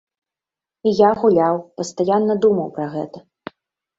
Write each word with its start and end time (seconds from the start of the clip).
І 0.91 0.93
я 0.99 1.09
гуляў, 1.23 1.59
пастаянна 1.81 2.33
думаў 2.45 2.67
пра 2.79 2.87
гэта. 2.95 3.17